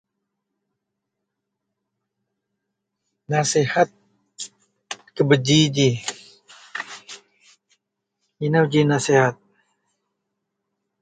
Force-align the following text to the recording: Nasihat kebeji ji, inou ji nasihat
Nasihat 3.29 3.89
kebeji 5.15 5.59
ji, 5.75 5.89
inou 8.45 8.65
ji 8.71 8.81
nasihat 8.91 9.35